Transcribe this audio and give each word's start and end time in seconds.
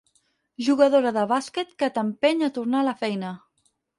Jugadora 0.67 1.11
de 1.17 1.25
bàsquet 1.33 1.75
que 1.83 1.91
t'empeny 1.97 2.43
a 2.47 2.51
tornar 2.57 2.83
a 2.83 2.89
la 2.91 2.97
feina. 3.05 3.37